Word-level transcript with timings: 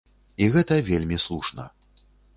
І 0.45 0.47
гэта 0.55 0.79
вельмі 0.89 1.19
слушна. 1.27 1.69